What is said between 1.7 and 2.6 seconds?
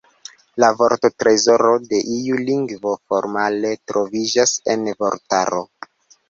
de iu